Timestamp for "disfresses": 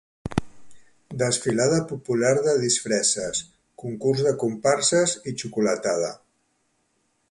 2.65-3.45